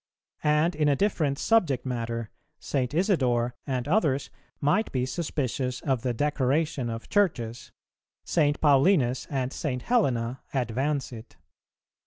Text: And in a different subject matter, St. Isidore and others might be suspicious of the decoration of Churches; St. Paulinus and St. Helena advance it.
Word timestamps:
And 0.43 0.75
in 0.75 0.87
a 0.89 0.95
different 0.95 1.37
subject 1.37 1.85
matter, 1.85 2.31
St. 2.59 2.91
Isidore 2.91 3.53
and 3.67 3.87
others 3.87 4.31
might 4.59 4.91
be 4.91 5.05
suspicious 5.05 5.79
of 5.81 6.01
the 6.01 6.11
decoration 6.11 6.89
of 6.89 7.07
Churches; 7.07 7.71
St. 8.25 8.59
Paulinus 8.59 9.27
and 9.29 9.53
St. 9.53 9.83
Helena 9.83 10.41
advance 10.55 11.13
it. 11.13 11.37